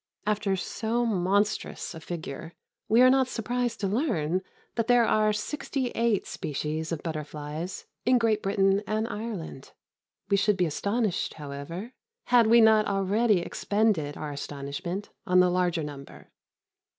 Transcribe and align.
After 0.25 0.55
so 0.55 1.05
monstrous 1.05 1.93
a 1.93 1.99
figure, 1.99 2.53
we 2.89 3.03
are 3.03 3.09
not 3.11 3.27
surprised 3.27 3.79
to 3.81 3.87
learn 3.87 4.41
that 4.73 4.87
there 4.87 5.05
are 5.05 5.31
sixty 5.31 5.91
eight 5.91 6.25
species 6.25 6.91
of 6.91 7.03
butterflies 7.03 7.85
in 8.03 8.17
Great 8.17 8.41
Britain 8.41 8.81
and 8.87 9.07
Ireland. 9.07 9.73
We 10.27 10.37
should 10.37 10.57
be 10.57 10.65
astonished, 10.65 11.35
however, 11.35 11.93
had 12.29 12.47
we 12.47 12.61
not 12.61 12.87
already 12.87 13.41
expended 13.41 14.17
our 14.17 14.31
astonishment 14.31 15.11
on 15.27 15.39
the 15.39 15.51
larger 15.51 15.83
number. 15.83 16.31